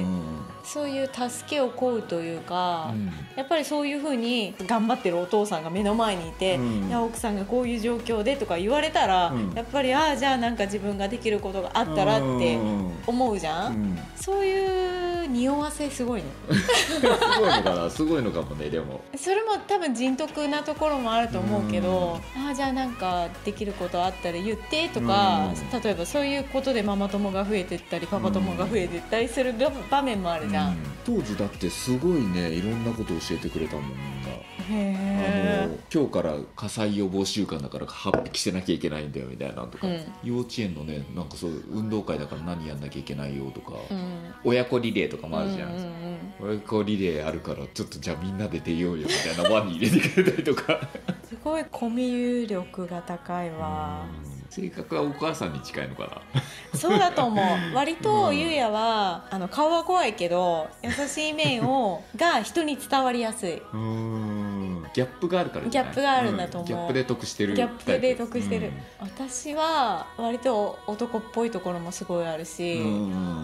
[0.06, 0.33] ん
[0.64, 3.12] そういう助けを請うというか、うん。
[3.36, 6.88] やっぱりそういうふうに頑張ってるお父さんが目の前にいて、うん。
[6.88, 9.54] いや奥さんがこういう状況でとか言われたら、うん。
[9.54, 12.92] やっぱりああじゃあなんか自分ができることがあったらってうん。
[13.06, 14.00] 思うじゃん、うん。
[14.16, 16.28] そういう匂わせすごいね。
[16.76, 17.90] すごいのかな？
[17.92, 19.02] すごいのかもねでも。
[19.18, 25.82] それも多分人徳なところもあると思うけど、ああじゃあなんかできることあったら言ってとか、うん。
[25.82, 29.54] 例えばそういうことでママ友が増えてったりパパ友が増えてったりする
[29.90, 30.78] 場面もあるじゃん、うん。
[31.04, 34.30] 当時だってすごいねいろんなこと教えてくれたもんみんな。
[34.70, 40.00] へあの今日から火災予防週間だから8匹してなきゃいけないんだよみたいなのとか、うん。
[40.24, 44.34] 幼稚園のねなんかそう運動会だから何やんなきゃいけないよとか、うん。
[44.44, 46.52] 親子リレーとかもあるじゃん、うんうんうん。
[46.52, 50.80] 親子リレーあるからちょっとじゃあみんなで出ようよみたいな輪に入れてくれたりとか。
[51.28, 54.06] すごいコミュ力が高いわ、
[54.54, 56.78] 性格はお母さんに近いのかな？
[56.78, 57.76] そうだと思う。
[57.76, 58.38] 割とうん。
[58.38, 63.62] ゆうやはあの顔は怖いけど優しい面をが人に伝わりやすい。
[63.74, 64.53] うん
[64.94, 66.68] ギャップがあるからギャップがあるんだと思う。
[66.68, 68.74] ギャップで得してるギャップで得してる、うん。
[69.08, 72.88] 私は割と男っぽいところもすごいあるし、う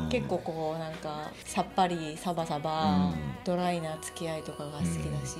[0.05, 0.09] ん。
[0.09, 3.13] 結構こうなんかさっぱりサバサバ、うん。
[3.43, 5.37] ドライな付き合いとかが好きだし、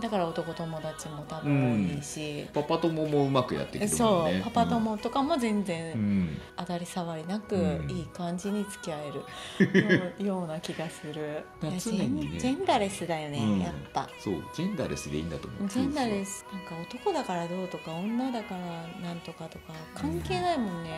[0.00, 4.38] だから男友達も多分多いし、パパ友もうまくやってくるもそんね。
[4.40, 6.40] うパパ友とかも全う然ん。
[6.56, 7.90] 当たり障りなくうん。
[7.90, 11.44] いい感じに付き合える ような気がする。
[11.80, 12.30] ジ常にね。
[12.32, 13.60] ェンジェンダレスだよね、うん。
[13.60, 14.08] やっぱ。
[14.18, 20.90] そうジェンダーレスでいいんだと思うジェンダレスなんか男だからどうとか女だからなんとかとか関係ないもんね、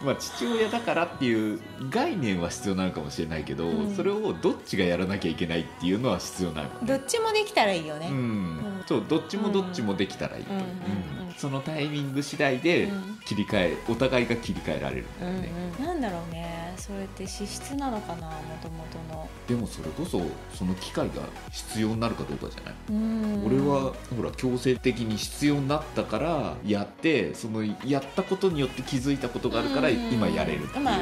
[0.00, 0.06] うん。
[0.06, 3.94] まあ、父親だからっていう概念は必要なのかもしれないけど、うん。
[3.96, 6.78] それをどっちがやらなきゃいけないっていうのは必要ないもんね。
[6.86, 8.14] どっちもできたらいいよね、うん。
[8.14, 8.84] うん。
[8.86, 10.60] そうどっちもどっちもできたらいいと、うん。
[10.60, 10.66] うん。
[10.66, 11.26] うん。
[11.26, 13.12] うんそのタイミング次第でうん。
[13.24, 19.28] 切り替えお互いが切り替えられるんだうんよね、うん、なんだろうねそれって資質なのかなもともとの。
[19.46, 20.20] でもそれこそ
[20.52, 21.14] その機会が
[21.52, 23.46] 必要になるかどうかじゃない、うん。
[23.46, 30.92] 俺はほら強制的に必要になったからやってそのやったことによって気づいたことがあるから今やれるっていうだ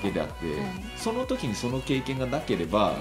[0.00, 0.64] けであって、うん。
[0.96, 2.94] その時にその経験がなければ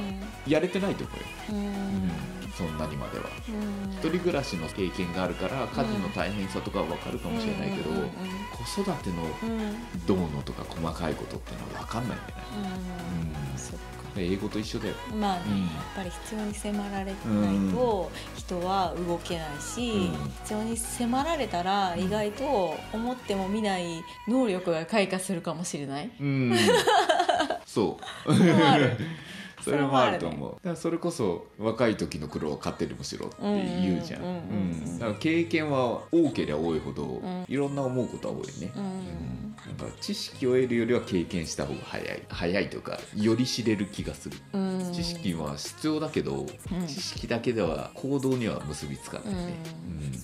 [0.48, 1.66] やれてないと思うよ、うん。
[1.68, 3.26] うんそんなにまでは。
[3.50, 3.94] うん。
[3.94, 9.24] 一人暮らしの経験があるから家事の大変さとかは分かるかもしれないけど、子育ての
[10.08, 12.22] どうのとか細かいことってのは分かんないん。
[12.22, 14.96] だよね英語と一緒だよ。
[15.14, 15.62] まあね、うん。
[15.64, 17.16] やっぱり必要に迫られない
[17.74, 20.32] と人は動けないし、うん。
[20.44, 26.10] 必要に迫られたら意外と思っても見ない能力が開花するかもしれない。
[26.20, 26.56] うん。
[27.66, 28.34] そう
[29.66, 30.52] それもあると思う。
[30.56, 34.22] だからそれこそ若い時の苦労は勝手にもしろって言うじゃん。
[34.22, 34.92] うんうんうんうん。
[34.92, 35.00] うん。
[35.00, 39.78] だから経験は多ければ多いほど、んいろんな思うことは多いね、なん。
[39.78, 42.24] か知識を得るよりは経験した方が早い。
[42.30, 44.92] 早いというかより知れる気がする、うん。
[44.94, 46.88] 知識は必要だけど、うん。
[46.88, 49.56] 知識だけでは行動には結びつかないね、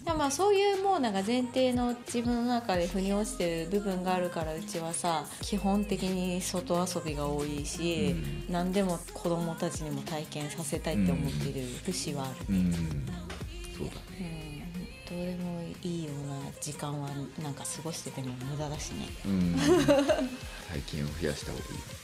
[0.06, 8.16] まあそういうもうなんか前提の自分の中で腑に落ちてる部分があるからうちはさ基本的に外遊びが多いし、
[8.50, 12.36] 何でも子供たちにも体験させたいって思ってる節はある。
[12.50, 12.74] うん、うん。
[13.78, 14.68] そうだね。
[15.10, 17.10] うん、どうでもいいような時間は
[17.42, 19.08] なんか過ごしてても無駄だしね。
[19.26, 19.56] うん。
[20.70, 22.01] 体験を増やした方がいい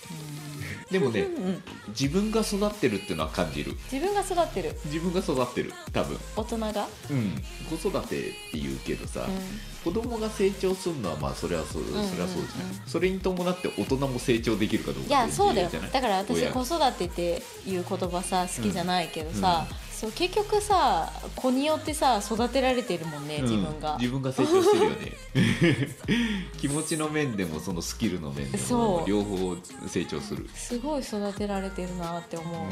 [0.91, 3.73] でもねうん、うん、自分が育ってるっていうのは感じる。
[3.91, 4.73] 自分が育ってる。
[4.85, 6.17] 自分が育ってる多分。
[6.35, 7.77] 大人が、うん。
[7.77, 12.21] 子育てって言うけどさ、う子供が成長するのはまあそれはそうそれんうんうん。
[12.21, 15.69] はそうじゃん、それに伴って大人も成長できるかどうかん、いやそうだよ。
[15.69, 19.67] だから私親子育てっていう言葉さ好きじゃないけどさ、
[19.99, 25.17] そう結局さ子によってさ育てられてるもんね自分が、うん自分が成長してるよね。
[26.57, 29.57] 気持ちの面でもそのスキルの面でも両方
[29.87, 30.47] 成長する。
[30.53, 32.69] すごい育てられてるなって思う、う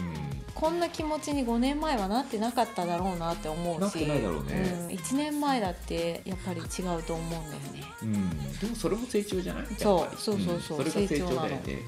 [0.53, 3.81] こんな気持ちに5年前はなってなかっただろうなって思うし。
[3.81, 4.87] なってないだろうね。
[4.89, 6.63] うん、1年前だってやっぱり違
[6.95, 7.41] うと思うんだよ
[7.73, 7.83] ね。
[8.05, 9.65] ん、うん、でもそれも成長じゃない？
[9.77, 10.17] そう。
[10.17, 10.83] そうそうそう、ん。
[10.85, 11.79] それが成長だよね。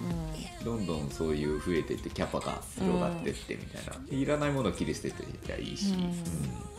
[0.63, 5.93] どんどんそういう増えてってキャパが広がってってみたいな、いらないものを切り捨ててりゃいいし、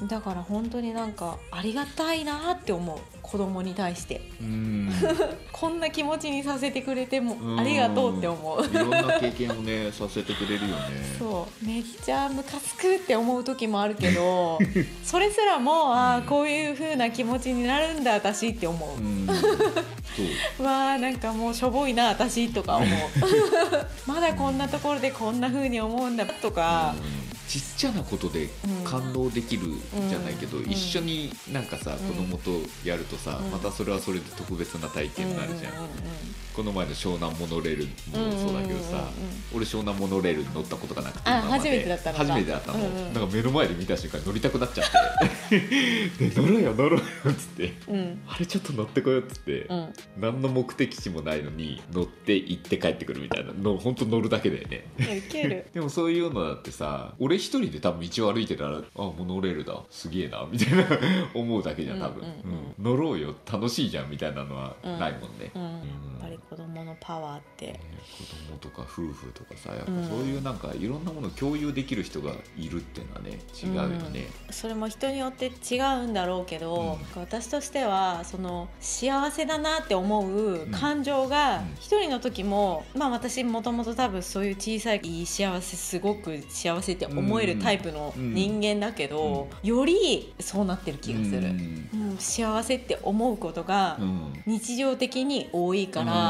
[0.01, 0.09] うん。
[0.09, 2.99] だから本当になんかありがたいなって思う。
[3.31, 4.23] 子供に対して。
[4.41, 4.91] うん。
[5.53, 7.61] こんな気持ちにさせてくれてもうん。
[7.61, 8.67] ありがとうって思う。
[8.67, 10.85] いろんな経験をねさせてくれるよね。
[11.19, 11.67] そう。
[11.67, 14.59] めっちゃムカつくって思う時もあるけど
[15.05, 18.99] それすらもああこういう風な気持ちになるんだ私って思う。
[18.99, 19.27] う、ん。
[20.65, 22.89] わあなんかもうしょぼいな私とか思う。
[24.07, 28.51] まだこんなところでこんな風に思うんだとか、うんちっちゃなことで
[28.85, 29.63] 感動できる
[30.09, 30.71] じゃないけど、うん。
[30.71, 31.99] 一緒になんかさ、ん。
[31.99, 32.51] 子供と
[32.85, 33.51] やるとさ、うん。
[33.51, 35.73] またそれはそれで特別な体験になるじゃん
[36.59, 39.09] この前の湘南モノレールもそうだけどさ、
[39.55, 42.25] 俺湘南モノレールに乗ったことがなくて初めてだったのか。
[42.25, 44.87] 初めてだったの、なんか目の前で見た瞬間に乗りたくなっちゃっ
[45.49, 45.59] て。
[46.19, 47.73] で乗ろうよ乗ろうよっつって
[48.27, 49.93] あれちょっと乗ってこようっつって、うん。
[50.19, 53.53] 何の目的地もないのに乗って行って帰ってくるみたいな。
[53.53, 54.85] の本当乗るだけだよね。
[55.73, 59.81] でもそういうのだってさ俺一人で多分道を歩いてたらあモノレールだ。
[59.91, 60.45] すげえな。
[60.51, 60.85] みたいな。
[61.35, 62.25] 思うだけじゃん多分、
[62.81, 63.37] 乗ろうよ。
[63.47, 67.79] 楽しいじゃんみたいなのはないもんね、うん、子供のパワーって。
[68.17, 81.75] 子供とか夫婦とかさやっぱそういうなんかいろんなものを共有できる人がいるっていうのはね違うよね、それも人によって違うんだろうけど、私としてはその幸せだなって思う感情がうん。
[81.75, 91.89] 一人の時も、まあ私もともと多分そういう小さい幸せすごく幸せって思えるタイプの人間だけど、よりそうなってる気がする、うん。
[91.93, 92.17] うん。
[92.19, 94.33] 幸せって思うことがうん。
[94.47, 96.28] 日常的に多いから、うん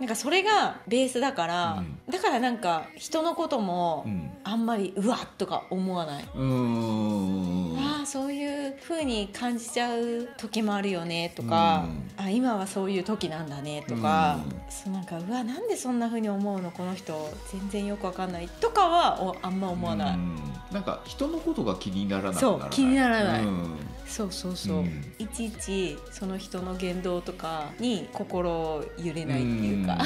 [0.00, 4.30] なんかそれがベースだから、だからなんか人のこともうん。
[4.42, 6.24] あんまりうわっとか思わない。
[6.34, 7.76] うん
[8.10, 20.36] そういう風に感じちゃう時もあるよねとか、あ今はそういう時なんだねとか、そうなんかうわなんでそんな風に思うのこの人全然よくわかんないとかはおあんま思わない、うん。
[20.72, 23.44] なんか人のことが気にならなくならないそう気にならない。
[23.44, 23.76] うん。
[24.06, 25.14] そうそうそう、うん。
[25.18, 29.98] いちいちその人の言動とかに心揺れないっていうか、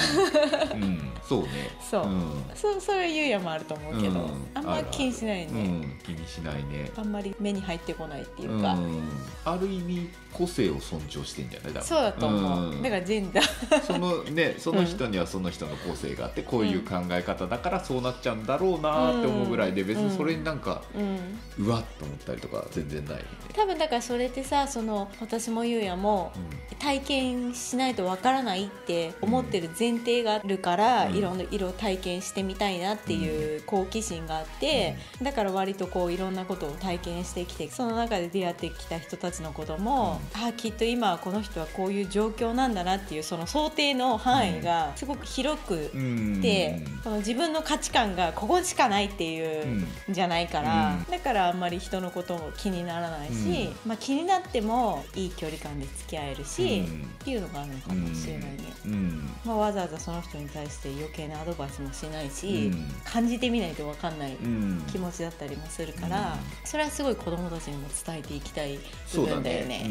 [0.75, 0.83] うん。
[0.83, 1.13] うん。
[1.27, 1.49] そうね。
[1.91, 2.45] そう、ん。
[2.55, 4.47] そうそういうやもあると思うけど、うん。
[4.55, 6.91] あんま気にしないね、うん、気にしないね。
[6.97, 9.03] あんまり目に入ってこないっていうか、うん、
[9.45, 11.83] ある意味個性を尊重してんじゃない？
[11.83, 12.83] そうだと思う、ん。
[12.83, 13.81] だからジェンダー。
[13.83, 21.39] そのね その人にはその人の個性があってこういう考え方だからそうなっちゃうんだろうなって思うぐらいで別にそれになんかうん。
[21.67, 23.27] うわっと思ったりとか全然ないよね。
[23.55, 26.33] 多分だからそれってさその私もゆうやも
[26.81, 31.15] 体験しないとわからないって思ってる前提があるから、うん。
[31.15, 46.41] いろんな色を体験してみたいなっていう好奇心があって、だから割とこういろんなことを体験してきてその中で出会ってきた人たちのことも、ああきっと今はこの人はこういう状況なんだなっていうその想定の範囲がすごく広くうん。
[46.41, 49.67] で、この自分の価値観がここしかないっていう
[50.09, 51.05] うんじゃないから、うん。
[51.11, 57.03] だからあんまり人のことも気にならないし、まあ、気になってもいい距離感で付き合えるし、うん。
[57.03, 58.49] っていうのがあるのかもしれないね。
[58.87, 59.31] うん。
[59.45, 62.89] まあ、わざわざその人に対して余計なアドバイスもしないし、うん。
[63.05, 64.83] 感じてみないと分かんないうん。
[64.91, 66.39] 気持ちだったりもするから、うん。
[66.65, 68.79] それはすごい子供たちにも伝えていきたい
[69.15, 69.85] 部分だよね。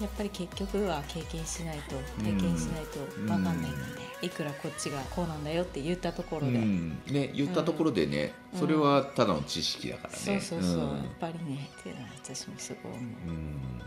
[0.00, 7.00] やっぱり結局は経験しないと体験しないと分かんないので、いくらこっちがこうなんだよって言ったところで、うん。
[7.10, 8.60] ね言ったところでね、うん。
[8.60, 10.18] それはただの知識だからね。
[10.18, 10.78] そうそうそう、ん。
[10.78, 13.04] やっぱりねっていうのは私もすごい思う。
[13.28, 13.82] うん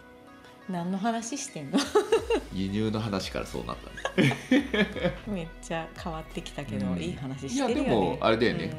[0.70, 1.80] 何の話してんの？
[2.54, 3.78] 輸入の話からそうなっ
[4.16, 4.36] たね。
[5.28, 7.00] めっちゃ変わってきたけど、うん。
[7.00, 7.84] いい話いしてるよね。
[7.84, 8.72] やでもあれだよね、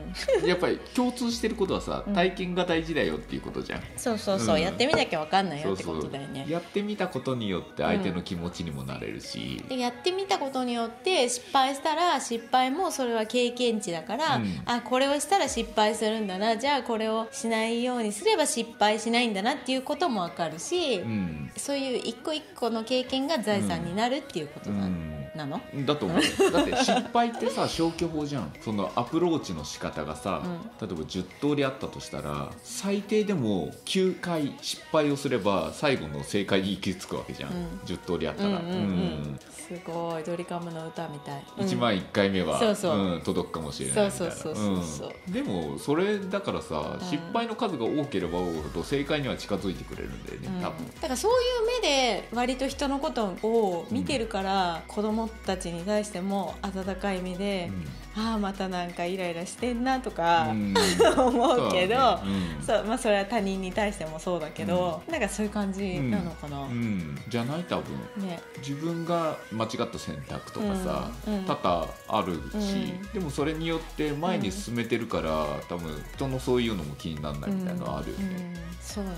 [0.44, 2.14] やっぱり共通してることはさうん。
[2.14, 3.80] 体験が大事だよっていうことじゃん。
[3.80, 4.62] うんそうそうそう、うん。
[4.62, 5.94] やってみなきゃ分かんないそうそう。
[5.96, 6.46] よってことだよね。
[6.48, 14.62] やってみたことによって相手の気持ちにもなれるし、でやってみたことによって失敗したら失敗もそれは経験値だから、うん。
[14.66, 16.56] あこれをしたら失敗するんだな。
[16.56, 21.50] じゃあこれをしないようにすれば失敗しないんだなっていうことも分かるし、うん。
[21.56, 25.19] そういう一個一個の経験が財産になるっていうことな,、うん。
[25.36, 25.60] なの？
[25.86, 26.52] だと思う。
[26.52, 28.52] だって失敗ってさ消去法じゃん。
[28.60, 30.42] そのアプローチの仕方がさ、
[30.80, 37.56] 例えば10通りあったとしたら最低でも9回失敗をすれば最後の正解に行き着くわけじゃん、うん。
[37.86, 39.38] 10通りあったら、うんうんうん
[39.70, 41.64] すごいドリカムの歌みたい、うん。
[41.64, 43.18] 1万1回目は、そうそう。
[43.18, 44.34] ん届くかもしれないみたいな。
[44.34, 47.06] そうそうそうそうでもそれだからさ、うん。
[47.06, 50.60] 失敗の数が多ければ多いほど正解には近づいてくれるんだよね、うん。
[50.60, 50.86] 多分。
[50.88, 57.70] だからそういう目で割と人のことを見てるから、子供供たちに対しても温かい目で、
[58.16, 60.74] ああまたなんかイライラしてんなとか、 うん。
[61.16, 62.20] 思うけど
[62.64, 67.84] そうまあそれは他人に対してもそうだけど、なんかそういう感じなのかな、うん、じゃない多分。
[68.16, 68.40] ね。
[68.58, 71.34] 自分が間違った選択とかさ、うん。
[71.34, 71.44] うん。
[71.44, 73.12] 多々あるし、うん。
[73.12, 78.28] でもそれによって前に進めてるから、多分人のそういうのも気にならないみたいなのあるようん。
[78.28, 78.36] ね。
[78.36, 78.76] うん。
[78.80, 79.16] そうだね、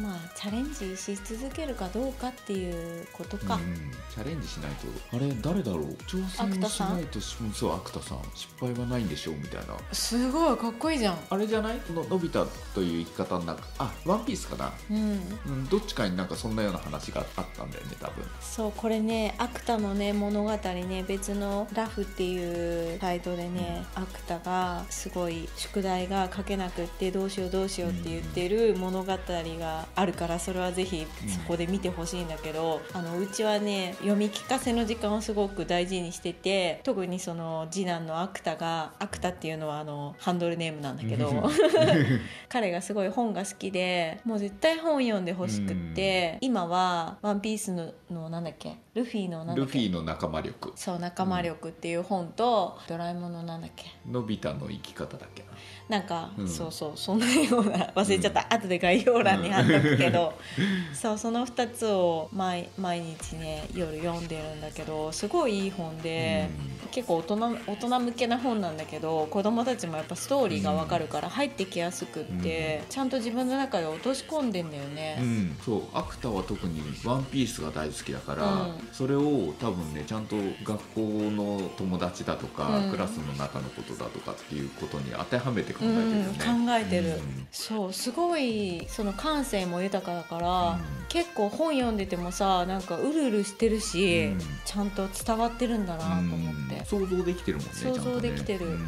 [0.00, 3.76] まあチャレンジし続けるかどうかっていうことか、うんうん
[4.16, 4.72] チャレンジしない
[5.10, 5.16] と。
[5.16, 5.92] あれ誰だろう？
[6.08, 8.18] 挑戦しないとしそうアクタさん。
[8.34, 9.76] 失敗はないんでしょうみたいな。
[9.92, 11.18] すごいかっこいいじゃん。
[11.28, 11.80] あれじゃない？
[11.92, 13.62] ののび太という生き方の中。
[13.78, 15.20] あワンピースかな、うん。
[15.46, 18.24] うん、どっちかになんかそんなような話があったんだよね多分。
[18.40, 41.50] そうこれねアクタのね物語ね別のラフっていうサイトでね、アクタがすごい宿題が書けなくってどうしようどうしようって言ってる物語があるからそれはぜひそこで見てほしいんだけど、あのうちはね読み聞かせの時間をすごく大事にしてて特にその次男のアクタがアクタっていうのはあのハンドルネームなんだけど
[42.48, 50.72] 彼がすごい本が好きでもう絶対本読んでほしくって、今は「ワンピースののなんだっけルフィのなんだっけルフィの仲間力。
[50.76, 53.84] そう仲間力っていう本と、ドラえもんのなんだっけ。
[54.10, 55.44] のび太の生き方だっけ
[55.88, 56.48] ななんか、うん。
[56.48, 60.34] そうそうそんなような忘れちゃった、後で概要欄に貼っとくけど、
[60.92, 66.50] そうその2つを毎毎日ね夜読んでるんだけどすごいいい本で、
[66.90, 75.18] 結構大人大人向けな本なんだけど子供たちもやっぱストーリーがわかるから入ってきやすくって、ちゃんと自分の中で落とし込んでんだよね。
[75.20, 78.88] うん、そうアクタは特に「ワンピースが大好きだから、うん。
[78.92, 82.90] それを多分ねちゃんと学校の友達だとか、うん。
[82.90, 87.46] クラスの中のことだとかっていうことに当てはめて考えてるようん、ね、考えてる、うん。
[87.52, 90.80] そうすごいその感性も豊かだから、うん。
[91.08, 94.38] 結構本読んでてもさなんかうるうるしてるし、うん。
[94.64, 96.84] ちゃんと伝わってるんだなと思って、うん。
[96.84, 98.78] 想像できてるもんね想像できてる。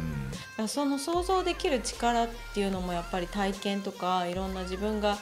[0.57, 5.17] ちゃんその想像できる力っていうのもやっぱり体験とかいろんな自分が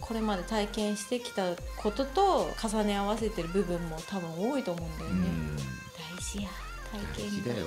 [0.00, 5.56] これまで体験してきたことと重ね合わせてる部分も多分多いと思うんだよね、うん。
[5.56, 5.62] 大
[6.22, 6.48] 事や
[6.94, 7.66] 体大験事だよ。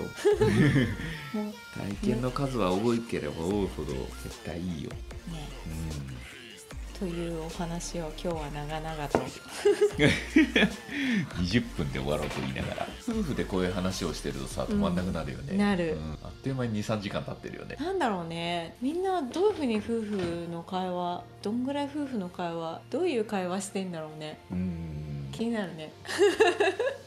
[2.02, 4.98] 体験の数は多いければ多いほど絶対いいよ、ね。
[5.68, 5.70] う
[6.14, 6.18] ん。
[6.98, 9.20] というお話を今日は長々と。
[11.38, 12.88] 20分で終わろうと言いながら。
[13.08, 15.94] 夫婦でこういう話をしてるとさ止まんなくなるよね、うんなる。
[15.94, 16.18] うん。
[16.24, 17.76] あっという間に23時間経ってるよね。
[17.80, 18.76] なんだろうね。
[18.82, 24.40] みんなどういうふうに夫婦の会話どんぐらい夫婦の会話どういう会話してんだろうね。
[24.52, 25.92] うん気になるね。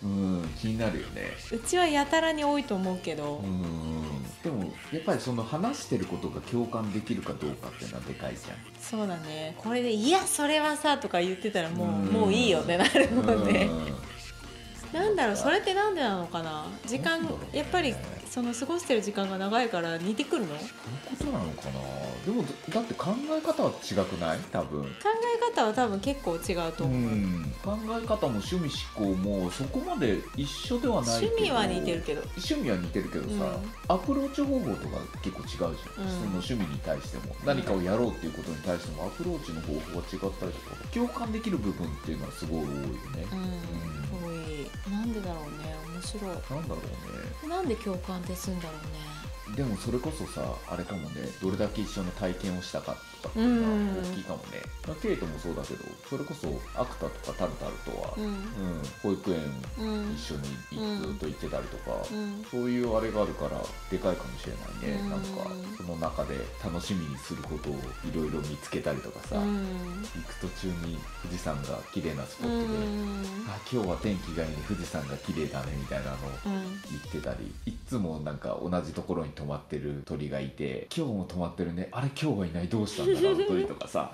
[0.03, 1.23] うん気になるよね。
[1.53, 4.01] うちはやたらに多いと思うけど、うん
[4.43, 8.57] でもやっぱりその話してることが共感できるかどうかっていうのはでかいじゃん。
[8.81, 9.55] そうだね。
[9.59, 12.07] これで「いやそれはさ」とか言ってたらもう,、うん。
[12.07, 13.67] もういいよってなるもんね。
[13.67, 14.11] うん
[14.93, 16.67] なんだろうそれってなんでなのかな？
[16.87, 17.21] 時間
[17.53, 17.95] やっぱり
[18.29, 20.55] その過ごしてる時間が長いから似てくるの？
[20.55, 20.61] 考
[21.19, 21.81] そういうことなのかな？
[22.25, 24.39] でもだって考え方は違くない？
[24.53, 24.85] 多分。
[24.85, 27.55] え方は多分結構違うとう思う、ん。
[27.63, 32.23] 考え方も趣味思考もそこまで一緒ではない趣味は似てるけど。
[32.23, 33.45] 趣味は似てるけどさ、
[33.89, 33.95] うん。
[33.95, 35.77] アプローチ方法とか結構違うじゃん、うん。
[36.11, 37.35] その趣味に対しても。
[37.45, 42.89] 何かをやろうっていうことに対してもアプローチの方法が違ったりとか共感できる部分っていうのはすごい多いよね、
[43.33, 44.00] うん、
[44.89, 46.25] なんでだろうね面白い。
[46.25, 46.77] なんだろ
[47.43, 47.49] うね。
[47.49, 49.57] なんで共感ってすんだろうね。
[49.57, 58.39] でもそれこそさあれかもねどれだけ一緒の体験をしたかとかっていうのは大きいかもね、まあケイトもそうだけどそれこそアクタとかタルタルとは、ううん
[59.03, 60.41] 保育園んうん一緒に
[60.73, 62.45] 行くと言ってたりとか、うん。
[62.51, 63.61] そういうあれがあるから
[63.91, 65.11] でかいかもしれないね、うん。
[65.11, 65.27] なんか
[65.77, 70.03] その中で楽しみにすることをいろいろ見つけたりとかさ、うん。
[70.03, 73.23] 行く途中に富士山が綺麗なスポうットで、ん。
[73.49, 76.17] あ今日は天気がいいね富士山が綺麗だねみたいなのを
[76.47, 76.53] うん。
[76.91, 84.13] 言ってたりいっつもなんか同じところに止まってる鳥がいて今日も止まってるねあれ今日はいないどうしたんだろう鳥とかさ。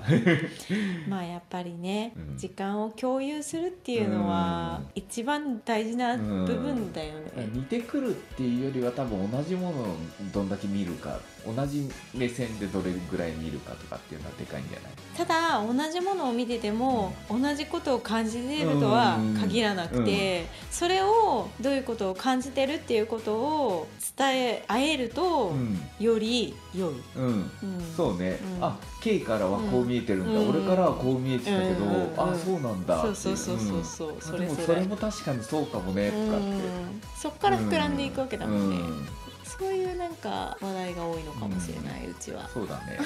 [1.09, 2.37] まあやっぱりね、うん。
[2.37, 4.87] 時間を共有するっていうのはうん。
[4.95, 9.97] 一番大事な部分だよね、似てくるっていうよりは多分同じものを
[10.33, 11.19] どんだけ見るか
[11.55, 14.93] 同じ目線でどれぐらい見るかとかっていうのはでかいんじゃない？
[15.17, 25.79] ただ同じものを見てても同じことを感じているとは限らなくて、それをどういうことを感じてるっていうことを伝え合えると、うん。
[25.99, 27.25] より良い、うん。
[27.25, 27.51] うん、
[27.97, 28.65] そうね、うん。
[28.65, 30.51] あ K からはこう見えてるんだ、うん。
[30.51, 31.93] 俺からはこう見えてたけど、うん。
[31.93, 32.13] うん。
[32.13, 34.41] うんあそうなんだっていそうそうそうそうそう。
[34.41, 34.57] うん。
[34.57, 37.01] それも確かにそうかもねとかって、うん。
[37.17, 39.09] そっから膨らんでいくわけだもんね、うん
[39.47, 42.99] そういうなんか話題が多いのかもしれない、うちはそうだね、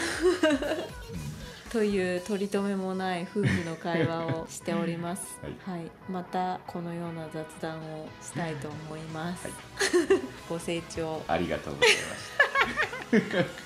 [1.70, 5.38] という取り留めもない夫婦の会話をしております。
[5.64, 9.46] はい、またこのような雑談をしたいと思います。
[9.46, 9.52] はい
[10.48, 13.60] ご清聴ありがとうございました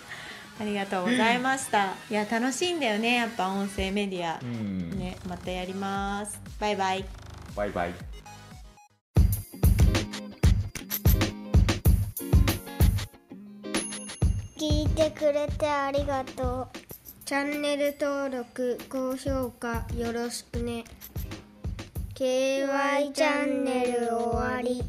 [0.60, 1.94] ありがとうございました。
[2.10, 4.38] いや楽しいんだよね、やっぱ音声メディア。
[4.40, 6.40] うんね、またやります。
[6.60, 7.04] バイバイ。
[7.56, 8.13] バイバイ
[14.64, 16.78] 聞いてくれてありがとう。
[17.26, 20.84] チャンネル登録高評価よろしくね。
[22.14, 24.82] KY チャンネル終わり